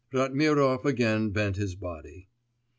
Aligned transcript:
Ratmirov 0.11 0.83
again 0.83 1.29
bent 1.29 1.57
his 1.57 1.75
body. 1.75 2.27